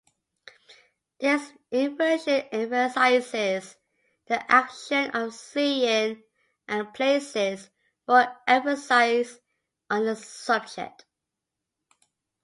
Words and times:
This 1.19 1.53
inversion 1.69 2.41
emphasizes 2.51 3.77
the 4.25 4.51
action 4.51 5.11
of 5.11 5.31
seeing 5.35 6.23
and 6.67 6.91
places 6.91 7.69
more 8.07 8.35
emphasis 8.47 9.37
on 9.91 10.05
the 10.07 10.15
subject. 10.15 11.05